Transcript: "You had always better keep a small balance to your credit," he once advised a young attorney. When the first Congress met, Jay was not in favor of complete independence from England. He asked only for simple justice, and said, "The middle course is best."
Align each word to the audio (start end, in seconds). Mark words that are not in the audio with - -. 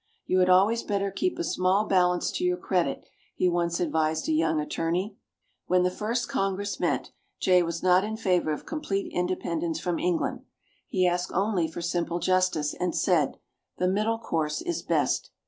"You 0.25 0.39
had 0.39 0.49
always 0.49 0.81
better 0.81 1.11
keep 1.11 1.37
a 1.37 1.43
small 1.43 1.85
balance 1.85 2.31
to 2.31 2.43
your 2.43 2.57
credit," 2.57 3.05
he 3.35 3.47
once 3.47 3.79
advised 3.79 4.27
a 4.27 4.31
young 4.31 4.59
attorney. 4.59 5.15
When 5.67 5.83
the 5.83 5.91
first 5.91 6.27
Congress 6.27 6.79
met, 6.79 7.11
Jay 7.39 7.61
was 7.61 7.83
not 7.83 8.03
in 8.03 8.17
favor 8.17 8.51
of 8.51 8.65
complete 8.65 9.11
independence 9.13 9.79
from 9.79 9.99
England. 9.99 10.41
He 10.87 11.05
asked 11.05 11.31
only 11.35 11.67
for 11.67 11.83
simple 11.83 12.17
justice, 12.17 12.73
and 12.73 12.95
said, 12.95 13.37
"The 13.77 13.87
middle 13.87 14.17
course 14.17 14.59
is 14.63 14.81
best." 14.81 15.29